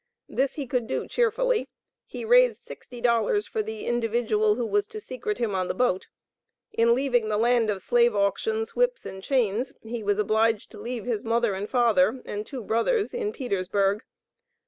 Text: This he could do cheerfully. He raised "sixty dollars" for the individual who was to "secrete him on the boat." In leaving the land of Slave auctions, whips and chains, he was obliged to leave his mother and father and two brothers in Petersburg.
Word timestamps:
This 0.27 0.55
he 0.55 0.65
could 0.65 0.87
do 0.87 1.07
cheerfully. 1.07 1.69
He 2.07 2.25
raised 2.25 2.63
"sixty 2.63 3.01
dollars" 3.01 3.45
for 3.45 3.61
the 3.61 3.85
individual 3.85 4.55
who 4.55 4.65
was 4.65 4.87
to 4.87 4.99
"secrete 4.99 5.37
him 5.37 5.53
on 5.53 5.67
the 5.67 5.75
boat." 5.75 6.07
In 6.73 6.95
leaving 6.95 7.29
the 7.29 7.37
land 7.37 7.69
of 7.69 7.83
Slave 7.83 8.15
auctions, 8.15 8.75
whips 8.75 9.05
and 9.05 9.21
chains, 9.21 9.73
he 9.83 10.01
was 10.01 10.17
obliged 10.17 10.71
to 10.71 10.79
leave 10.79 11.05
his 11.05 11.23
mother 11.23 11.53
and 11.53 11.69
father 11.69 12.19
and 12.25 12.47
two 12.47 12.63
brothers 12.63 13.13
in 13.13 13.31
Petersburg. 13.31 14.01